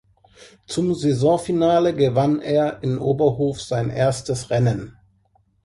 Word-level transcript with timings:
Zum 0.65 0.95
Saisonfinale 0.95 1.93
gewann 1.95 2.41
er 2.41 2.81
in 2.81 2.97
Oberhof 2.97 3.61
sein 3.61 3.91
erstes 3.91 4.49
Rennen. 4.49 4.97